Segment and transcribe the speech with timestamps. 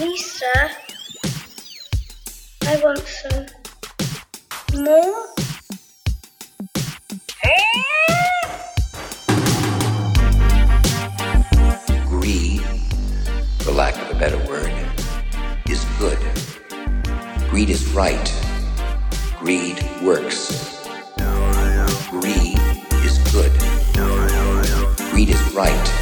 [0.00, 0.70] Lisa,
[2.62, 3.46] I want some
[4.82, 5.26] more.
[12.08, 12.62] Greed,
[13.58, 14.72] for lack of a better word,
[15.68, 16.18] is good.
[17.50, 18.32] Greed is right.
[19.38, 20.82] Greed works.
[22.08, 22.58] Greed
[23.04, 23.52] is good.
[25.10, 25.99] Greed is right.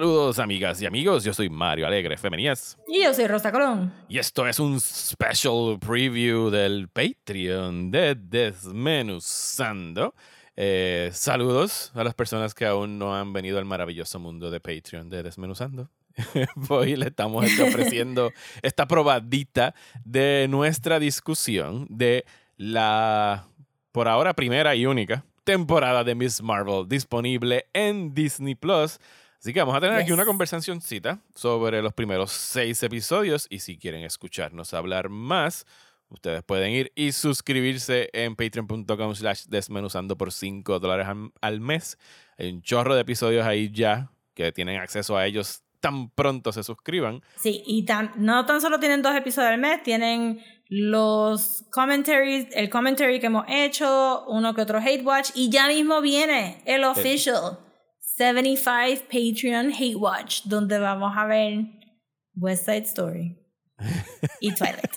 [0.00, 3.92] Saludos amigas y amigos, yo soy Mario Alegre Femenías Y yo soy Rosa Colón.
[4.08, 10.14] y esto es un special preview del Patreon de Desmenuzando.
[10.56, 15.10] Eh, saludos a las personas que aún no han venido al maravilloso mundo de Patreon
[15.10, 15.90] de Desmenuzando.
[16.70, 18.32] Hoy le estamos ofreciendo
[18.62, 19.74] esta probadita
[20.06, 22.24] de nuestra discusión de
[22.56, 23.48] la,
[23.92, 28.98] por ahora, primera y única temporada de Miss Marvel disponible en Disney Plus.
[29.40, 30.14] Así que vamos a tener aquí Yes.
[30.14, 35.64] una conversacioncita sobre los primeros seis episodios y si quieren escucharnos hablar más,
[36.10, 41.06] ustedes pueden ir y suscribirse en patreon.com slash desmenuzando por 5 dólares
[41.40, 41.96] al- mes.
[42.38, 46.62] Hay un chorro de episodios ahí ya que tienen acceso a ellos tan pronto se
[46.62, 47.22] suscriban.
[47.36, 52.68] Sí, y tan- no tan solo tienen dos episodios al mes, tienen los commentaries, el
[52.68, 57.58] commentary que hemos hecho, uno que otro hate watch, y ya mismo viene el official
[58.20, 61.64] 75 Patreon hate watch, donde vamos a ver
[62.36, 63.34] West Side Story
[64.40, 64.90] y Twilight.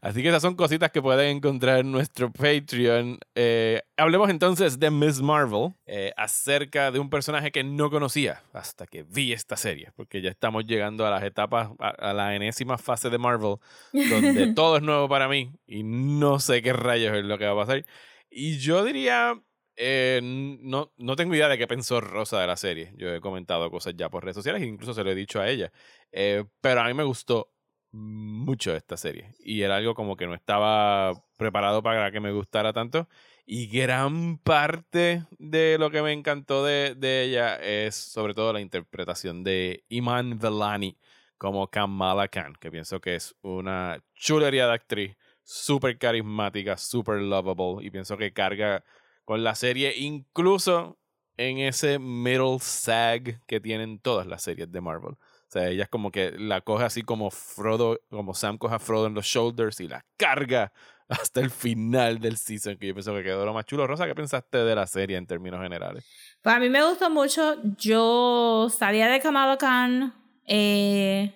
[0.00, 3.18] Así que esas son cositas que pueden encontrar en nuestro Patreon.
[3.34, 8.86] Eh, hablemos entonces de Miss Marvel, eh, acerca de un personaje que no conocía hasta
[8.86, 12.78] que vi esta serie, porque ya estamos llegando a las etapas, a, a la enésima
[12.78, 13.56] fase de Marvel,
[13.92, 17.60] donde todo es nuevo para mí y no sé qué rayos es lo que va
[17.60, 17.84] a pasar.
[18.30, 19.42] Y yo diría,
[19.76, 22.92] eh, no, no tengo idea de qué pensó Rosa de la serie.
[22.96, 25.72] Yo he comentado cosas ya por redes sociales incluso se lo he dicho a ella.
[26.12, 27.52] Eh, pero a mí me gustó
[27.92, 32.72] mucho esta serie y era algo como que no estaba preparado para que me gustara
[32.72, 33.08] tanto
[33.46, 38.60] y gran parte de lo que me encantó de, de ella es sobre todo la
[38.60, 40.98] interpretación de Iman Velani
[41.38, 47.86] como Kamala Khan que pienso que es una chulería de actriz súper carismática, súper lovable
[47.86, 48.84] y pienso que carga
[49.26, 50.98] con la serie incluso
[51.36, 55.12] en ese middle sag que tienen todas las series de Marvel.
[55.12, 58.78] O sea, ella es como que la coge así como Frodo, como Sam coge a
[58.78, 60.72] Frodo en los shoulders y la carga
[61.08, 63.86] hasta el final del season, que yo pienso que quedó lo más chulo.
[63.86, 66.04] Rosa, ¿qué pensaste de la serie en términos generales?
[66.42, 67.56] Pues a mí me gustó mucho.
[67.78, 70.14] Yo sabía de Kamala Khan
[70.46, 71.34] eh,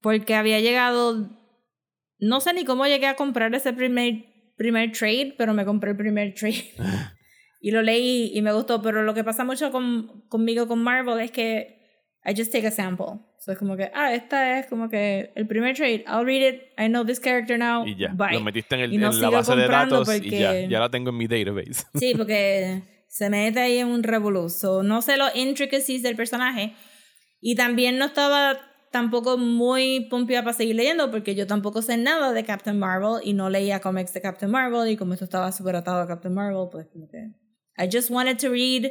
[0.00, 1.30] porque había llegado.
[2.20, 4.24] No sé ni cómo llegué a comprar ese primer,
[4.58, 6.74] primer trade, pero me compré el primer trade.
[7.62, 8.82] y lo leí y me gustó.
[8.82, 11.78] Pero lo que pasa mucho con, conmigo con Marvel es que
[12.26, 13.20] I just take a sample.
[13.38, 16.04] So es como que, ah, esta es como que el primer trade.
[16.06, 16.62] I'll read it.
[16.76, 17.86] I know this character now.
[17.86, 18.34] Y ya, Bye.
[18.34, 20.90] lo metiste en, el, no en la base de datos y ya, porque- ya la
[20.90, 21.86] tengo en mi database.
[21.94, 24.82] Sí, porque se mete ahí en un revoluzo.
[24.82, 26.74] No sé los intricacies del personaje.
[27.40, 28.58] Y también no estaba
[28.90, 33.32] tampoco muy pompeada para seguir leyendo porque yo tampoco sé nada de Captain Marvel y
[33.32, 36.68] no leía cómics de Captain Marvel y como esto estaba súper atado a Captain Marvel,
[36.70, 37.30] pues como que...
[37.76, 38.90] I just wanted to read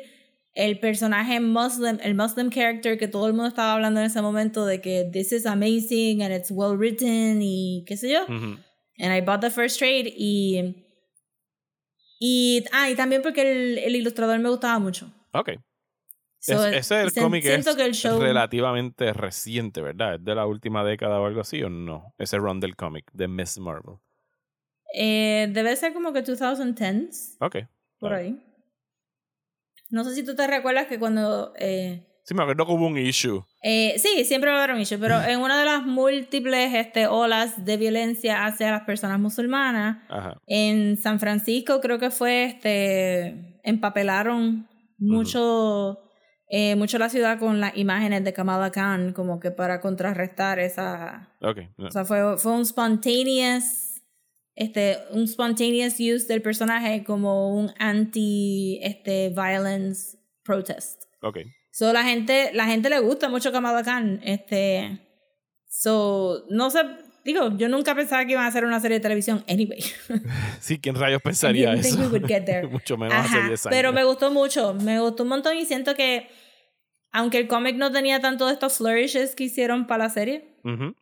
[0.53, 4.66] el personaje Muslim, el Muslim character que todo el mundo estaba hablando en ese momento
[4.66, 8.24] de que this is amazing and it's well written y qué sé yo.
[8.24, 8.57] Ujú.
[9.00, 10.84] And I bought the first trade y.
[12.19, 15.13] Y, ah, y también porque el, el ilustrador me gustaba mucho.
[15.34, 15.52] Ok.
[16.40, 18.20] So, Es- ese el sen- cómic es siento que el show.
[18.22, 20.16] relativamente reciente, ¿verdad?
[20.16, 22.14] ¿Es de la última década o algo así o no?
[22.18, 23.96] Ese run del cómic de Miss Marvel.
[24.94, 27.58] eh, debe ser como que 2010s, Ok.
[28.00, 28.42] por ahí.
[29.90, 31.53] No sé si tú te recuerdas que cuando.
[31.58, 33.42] Eh, Sí, me acuerdo que hubo un issue.
[33.64, 37.07] eh, sí, siempre va a haber un issue, pero en una de las múltiples este,
[37.07, 40.38] olas de violencia hacia las personas musulmanas, Ajá.
[40.45, 44.68] En San Francisco creo que fue, este, empapelaron
[44.98, 46.00] mucho,
[46.50, 51.30] eh, mucho la ciudad con las imágenes de Kamala Khan, como que para contrarrestar esa,
[51.42, 51.60] Ok.
[51.78, 51.88] no.
[51.88, 54.02] o sea, fue, fue un spontaneous,
[54.56, 61.04] este, un spontaneous use del personaje como un anti, este, violence protest.
[61.22, 61.40] Ok.
[61.72, 65.00] So, la gente, la gente le gusta mucho Kamala Khan, este,
[65.70, 66.80] so, no sé,
[67.27, 69.83] digo, yo nunca pensaba que iban a hacer una serie de televisión anyway.
[70.59, 71.95] Sí, ¿quién rayos pensaría eso?
[71.95, 72.65] think we would get there.
[72.71, 73.75] Mucho menos hace Ajá, 10 años.
[73.77, 76.27] pero me gustó mucho, me gustó un montón y siento que
[77.12, 80.95] aunque el cómic no tenía tanto de estos flourishes que hicieron para la serie, Ujú.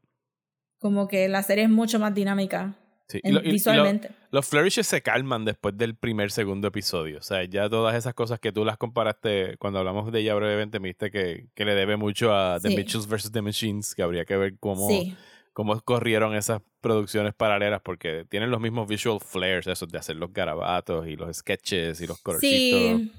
[0.80, 2.76] como que la serie es mucho más dinámica
[3.08, 4.10] Sí, en- y lo- y- y lo- visualmente.
[4.32, 7.20] los flourishes se calman después del primer, segundo episodio.
[7.20, 10.80] O sea, ya todas esas cosas que tú las comparaste cuando hablamos de ella brevemente,
[10.80, 12.76] me dijiste que, que le debe mucho a The Sí.
[12.76, 13.32] Mitchells vs.
[13.32, 15.16] The Machines, que habría que ver cómo, sí,
[15.56, 20.34] cómo corrieron esas producciones paralelas, porque tienen los mismos visual flares, esos de hacer los
[20.34, 23.00] garabatos y los sketches y los colorcitos.
[23.02, 23.12] sí.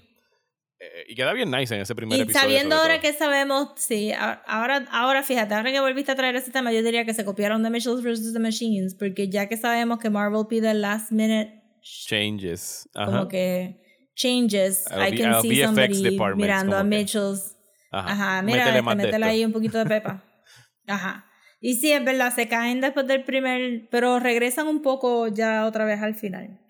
[0.78, 2.42] Eh, y queda bien nice en ese primer Y episodio.
[2.42, 3.00] sabiendo ahora todo.
[3.00, 7.06] que sabemos, sí, ahora, ahora fíjate, ahora que volviste a traer ese tema, yo diría
[7.06, 8.34] que se copiaron de Mitchell vs.
[8.34, 12.86] The Machines, porque ya que sabemos que Marvel pide last minute, Changes.
[12.94, 13.06] Ajá.
[13.10, 13.80] como que
[14.14, 17.56] changes, Al I can al see somebody mirando a Mitchell's.
[17.90, 18.12] Ajá.
[18.12, 20.22] Ajá, mira, Métele de métele ahí un poquito de pepa.
[20.86, 21.24] Ajá.
[21.60, 25.84] Y sí, es verdad, se caen después del primer, pero regresan un poco ya otra
[25.84, 26.60] vez al final.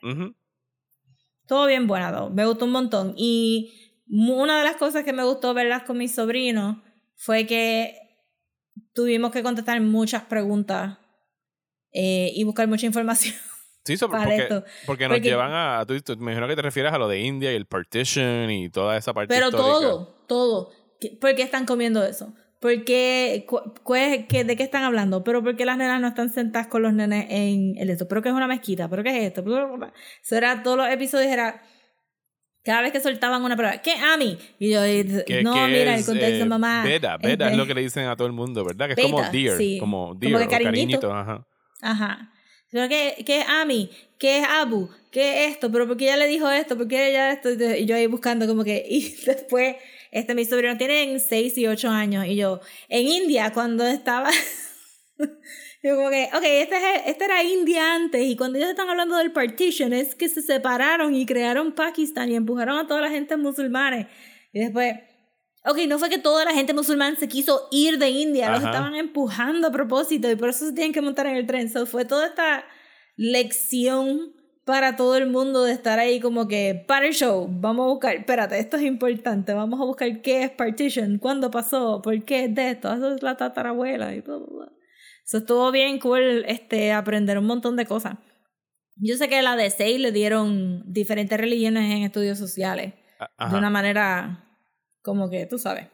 [1.46, 3.14] Todo bien bueno, me gustó un montón.
[3.16, 3.72] Y
[4.08, 6.78] una de las cosas que me gustó verlas con mis sobrinos
[7.16, 7.96] fue que
[8.92, 10.98] tuvimos que contestar muchas preguntas
[11.92, 13.34] eh, y buscar mucha información.
[13.84, 14.64] Sí, so- para porque, esto.
[14.84, 15.84] porque nos Porque- llevan a.
[15.86, 18.68] Tú, tú- me imagino que te refieres a lo de India y el partition y
[18.68, 19.68] toda esa parte Pero histórica.
[19.80, 20.72] todo, todo.
[21.00, 22.34] ¿Qué- ¿Por qué están comiendo eso?
[22.66, 23.46] ¿Por qué,
[24.28, 25.22] qué- ¿De qué están hablando?
[25.22, 28.08] ¿Pero por qué las nenas no están sentadas con los nenes en el esto?
[28.08, 28.88] ¿Pero qué es una mezquita?
[28.88, 29.42] ¿Pero qué es esto?
[30.22, 31.62] Eso era, todos los episodios era...
[32.64, 34.36] Cada vez que soltaban una palabra, ¿qué Ami?
[34.58, 36.82] Y yo, Que- no, que mira, el es, contexto, eh, mamá.
[36.82, 38.86] Beta, beta es lo que le dicen a todo el mundo, ¿verdad?
[38.88, 39.78] Que es como Beta, dear, sí.
[39.78, 41.00] como Como dear que o cariñito.
[41.00, 41.46] cariñito, ajá.
[41.82, 42.32] Ajá.
[42.72, 43.88] Pero ¿qué, ¿Qué es Ami?
[44.18, 44.88] ¿Qué es Abu?
[45.12, 45.70] ¿Qué es esto?
[45.70, 46.76] ¿Pero por qué ella le dijo esto?
[46.76, 47.50] ¿Por qué ella esto?
[47.52, 48.84] Y yo ahí buscando como que...
[48.90, 49.76] Y después,
[50.10, 52.26] este, mis sobrinos tienen 6 y 8 años.
[52.26, 54.30] Y yo, en India, cuando estaba...
[55.82, 58.22] yo como que, ok, este, es- este era India antes.
[58.26, 62.36] Y cuando ellos están hablando del partition, es que se separaron y crearon Pakistán y
[62.36, 64.08] empujaron a toda la gente musulmana.
[64.52, 64.94] Y después...
[65.68, 68.68] Ok, no fue que toda la gente musulmana se quiso ir de India, los Ajá.
[68.68, 71.68] estaban empujando a propósito y por eso se tienen que montar en el tren.
[71.68, 72.64] So, fue toda esta
[73.16, 74.35] lección
[74.66, 78.16] para todo el mundo de estar ahí como que, para el show, vamos a buscar,
[78.16, 82.54] espérate, esto es importante, vamos a buscar qué es partition, cuándo pasó, por qué es
[82.54, 84.72] de esto, eso es la tatarabuela y bla, bla, bla.
[85.24, 88.18] So, estuvo bien cool este, aprender un montón de cosas.
[88.96, 92.94] Yo sé que a la de 6 le dieron diferentes religiones en estudios sociales
[93.50, 94.50] de una manera
[95.00, 95.86] como que, tú sabes,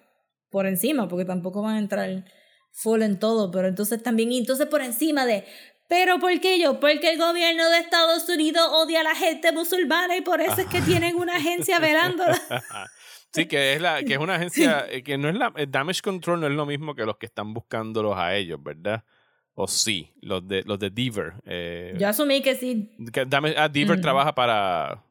[0.51, 2.25] por encima, porque tampoco van a entrar
[2.71, 5.45] full en todo, pero entonces también, y entonces por encima de,
[5.93, 6.81] pero ¿por qué yo?
[6.81, 10.67] Porque el gobierno de Estados Unidos odia a la gente musulmana y por eso es
[10.67, 12.41] que tienen una agencia velándola.
[13.35, 15.55] Sí, que es, la, que es una agencia eh, que no es la.
[15.57, 19.05] eh, Damage Control no es lo mismo que los que están buscándolos a ellos, ¿verdad?
[19.55, 21.33] O sí, los de, los de Deaver.
[21.47, 22.91] Eh, Yo asumí que sí.
[23.11, 25.03] que Damage- ah, Deaver trabaja para.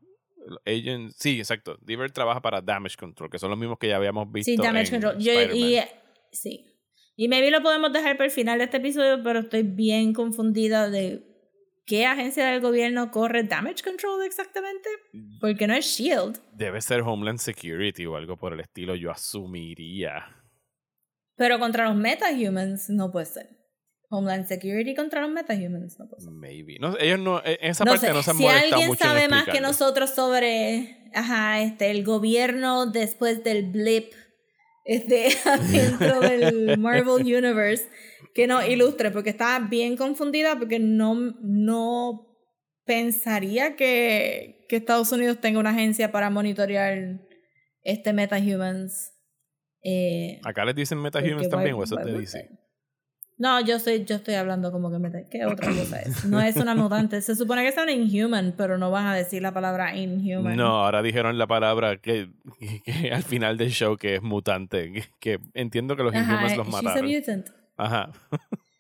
[0.68, 1.78] Agent, sí, exacto.
[1.82, 4.52] Deaver trabaja para Damage Control, que son los mismos que ya habíamos visto.
[4.52, 5.24] Sí, Damage en Control.
[5.24, 5.80] Yo, y,
[6.32, 6.71] sí.
[7.22, 10.90] Y maybe lo podemos dejar para el final de este episodio, pero estoy bien confundida
[10.90, 11.22] de
[11.86, 14.90] qué agencia del gobierno corre Damage Control exactamente.
[15.40, 16.40] Porque no es Shield.
[16.54, 20.36] Debe ser Homeland Security o algo por el estilo, yo asumiría.
[21.36, 23.50] Pero contra los metahumans no puede ser.
[24.10, 26.32] Homeland Security contra los metahumans no puede ser.
[26.32, 26.80] Maybe.
[26.80, 29.30] No, ellos no, en esa No parte sé, no se han si alguien mucho sabe
[29.30, 34.12] más que nosotros sobre ajá, este, el gobierno después del blip
[34.84, 35.30] este,
[35.72, 37.88] dentro del Marvel Universe,
[38.34, 42.28] que nos ilustre, porque estaba bien confundida, porque no, no
[42.86, 47.20] pensaría que, que Estados Unidos tenga una agencia para monitorear
[47.84, 49.14] este metahumans.
[49.84, 52.50] Eh, Acá les dicen metahumans también, o eso te dice.
[53.42, 55.28] No, yo estoy, yo estoy hablando como que meta.
[55.28, 56.26] ¿Qué otra cosa es?
[56.26, 57.22] No es una mutante.
[57.22, 60.56] Se supone que es un inhuman, pero no van a decir la palabra inhuman.
[60.56, 62.30] No, ahora dijeron la palabra que,
[62.60, 64.92] que- que al final del show que es mutante.
[64.92, 67.10] Que, que entiendo que los Ajá, Inhumans los she's a mataron.
[67.10, 67.48] mutant.
[67.78, 68.12] Ajá.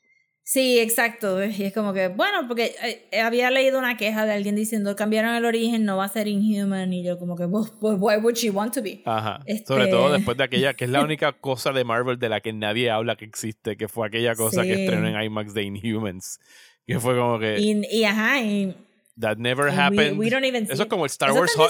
[0.44, 1.44] Sí, exacto.
[1.46, 5.36] Y es como que, bueno, porque eh, había leído una queja de alguien diciendo cambiaron
[5.36, 6.92] el origen, no va a ser inhuman.
[6.94, 9.02] Y yo, como que, well, pues, why would she want to be?
[9.06, 9.42] Ajá.
[9.46, 12.42] Este- Sobre todo después de aquella, que es la única cosa de Marvel de la
[12.42, 14.82] que nadie habla que existe, que fue aquella cosa que Sí.
[14.84, 16.40] estrenó en IMAX de Inhumans.
[16.88, 17.60] Que fue como que.
[17.60, 18.76] Y, y ajá, y,
[19.22, 20.20] That never y we, happened.
[20.20, 21.54] we don't even see eso es como el Star ¿Eso Wars.
[21.58, 21.70] Ho-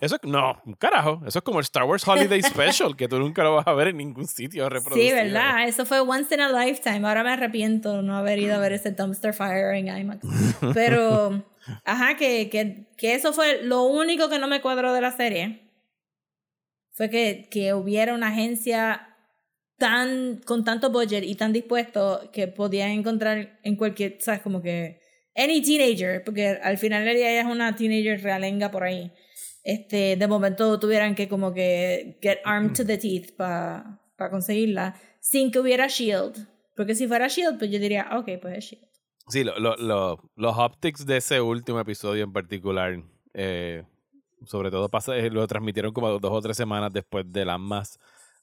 [0.00, 1.22] Eso, no, un carajo.
[1.26, 3.88] Eso es como el Star Wars Holiday Special, que tú nunca lo vas a ver
[3.88, 5.08] en ningún sitio reproducido.
[5.08, 5.66] Sí, ¿verdad?
[5.68, 7.06] Eso fue once in a lifetime.
[7.06, 10.26] Ahora me arrepiento de no haber ido a ver ese Dumpster Fire en IMAX.
[10.74, 11.44] Pero,
[11.84, 15.70] ajá, que, que, que eso fue lo único que no me cuadró de la serie.
[16.92, 19.06] Fue que, que hubiera una agencia
[19.78, 24.42] tan con tanto budget y tan dispuesto que podían encontrar en cualquier, ¿sabes?
[24.42, 24.99] Como que
[25.36, 29.12] any teenager, porque al final día ella es una teenager realenga por ahí.
[29.62, 33.98] este, de momento tuvieran que como que get armed to the teeth para
[34.30, 36.48] conseguirla, sin que hubiera Shield.
[36.76, 38.86] Porque si fuera Shield, pues yo diría, ok, pues es Shield.
[39.28, 43.00] Sí, lo, lo, lo, los optics de ese último episodio en particular,
[43.34, 43.84] eh,
[44.44, 48.00] sobre todo pasa, eh, lo transmitieron como dos o tres semanas después de la más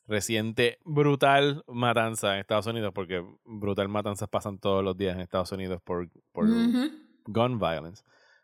[0.07, 5.51] reciente brutal matanza en Estados Unidos, porque brutal matanzas pasan todos los días en Estados
[5.51, 6.47] Unidos por, por
[7.25, 8.03] gun violence.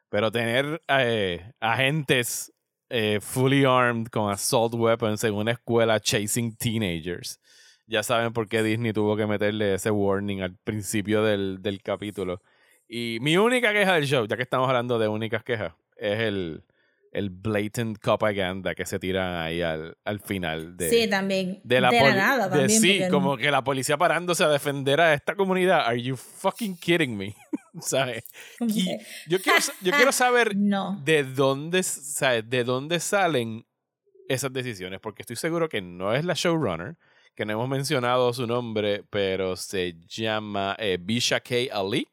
[0.09, 2.53] Pero tener eh, agentes
[2.89, 7.39] eh, fully armed con assault weapons en una escuela chasing teenagers.
[7.87, 12.41] Ya saben por qué Disney tuvo que meterle ese warning al principio del, del capítulo.
[12.87, 16.63] Y mi única queja del show, ya que estamos hablando de únicas quejas, es el,
[17.13, 21.91] el blatant propaganda que se tiran ahí al, al final de sí también de la,
[21.91, 26.17] nada también, sí como que la policía parándose a defender a esta comunidad are you
[26.17, 27.35] fucking kidding me
[27.81, 28.25] ¿sabes?
[29.27, 30.55] yo quiero yo quiero saber
[31.03, 32.49] de dónde ¿sabes?
[32.49, 33.65] de dónde salen
[34.27, 36.97] esas decisiones porque estoy seguro que no es la showrunner
[37.35, 41.55] que no hemos mencionado su nombre pero se llama eh, Bisha K.
[41.71, 42.07] Ali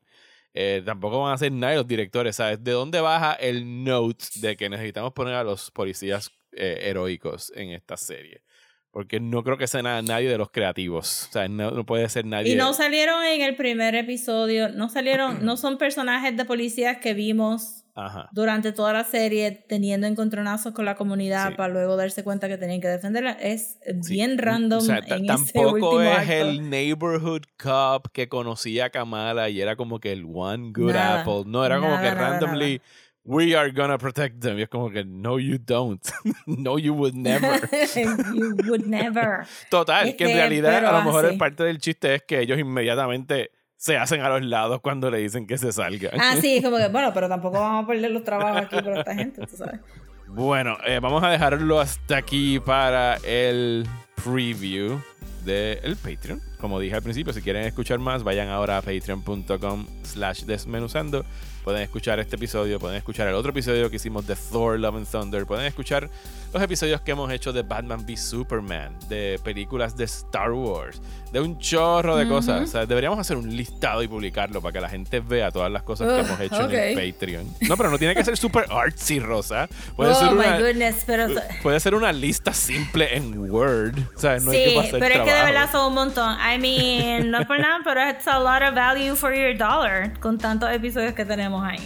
[0.53, 2.63] eh, tampoco van a ser nadie los directores, ¿sabes?
[2.63, 7.71] ¿De dónde baja el note de que necesitamos poner a los policías eh, heroicos en
[7.71, 8.43] esta serie?
[8.91, 11.29] Porque no creo que sea nadie de los creativos.
[11.29, 12.55] O sea, no, puede ser nadie.
[12.55, 17.15] Y no salieron en el primer episodio, no salieron, no son personajes de policías que
[17.15, 17.85] vimos
[18.33, 22.81] durante toda la serie teniendo encontronazos con la comunidad para luego darse cuenta que tenían
[22.81, 23.33] que defenderla.
[23.33, 23.79] Es
[24.09, 24.85] bien random.
[25.07, 30.25] en tampoco es el neighborhood cop que conocía a Kamala y era como que el
[30.33, 31.45] one good apple.
[31.47, 32.81] No, era como que randomly.
[33.23, 34.59] We are gonna protect them.
[34.59, 36.03] Y es como que, no, you don't.
[36.47, 37.61] no, you would never.
[38.35, 39.47] you would never.
[39.71, 43.51] Total, que en realidad a lo mejor el parte del chiste es que ellos inmediatamente
[43.81, 46.21] se hacen a los lados cuando le dicen que se salgan.
[46.21, 48.99] Ah, sí, es como que, bueno, pero tampoco vamos a perder los trabajos aquí por
[48.99, 49.81] esta gente, tú sabes.
[50.29, 53.87] Bueno, eh, vamos a dejarlo hasta aquí para el
[54.23, 55.01] preview
[55.47, 56.43] del Patreon.
[56.61, 61.25] Como dije al principio, si quieren escuchar más, vayan ahora a patreon.com slash desmenuzando
[61.65, 65.07] Pueden escuchar este episodio, pueden escuchar el otro episodio que hicimos de Thor, Love and
[65.07, 66.09] Thunder, pueden escuchar
[66.53, 71.01] los episodios que hemos hecho de Batman v Superman, de películas de Star Wars,
[71.33, 72.73] de un chorro de cosas.
[72.89, 76.21] deberíamos hacer un listado y publicarlo para que la gente vea todas las cosas que
[76.21, 77.47] hemos hecho en el Patreon.
[77.69, 79.69] No, pero no tiene que ser super artsy, Rosa.
[79.95, 81.29] Puede, oh ser una, goodness, pero...
[81.63, 83.99] puede ser una lista simple en Word.
[84.17, 86.37] O sea, no sí, hay que pasar pero es que de verdad son un montón.
[86.41, 90.39] I mean, no por nada, pero it's a lot of value for your dollar con
[90.39, 91.25] tantos episodios que
[91.59, 91.79] ahí.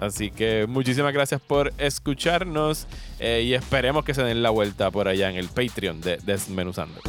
[0.00, 2.86] Así que muchísimas gracias por escucharnos
[3.18, 7.00] eh, y esperemos que se den la vuelta por allá en el Patreon de Desmenuzando.